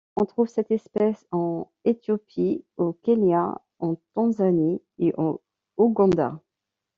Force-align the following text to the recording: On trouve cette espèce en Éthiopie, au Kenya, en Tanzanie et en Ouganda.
On 0.15 0.25
trouve 0.25 0.47
cette 0.47 0.71
espèce 0.71 1.27
en 1.31 1.69
Éthiopie, 1.85 2.65
au 2.77 2.93
Kenya, 3.03 3.61
en 3.77 3.97
Tanzanie 4.15 4.81
et 4.97 5.13
en 5.19 5.39
Ouganda. 5.77 6.41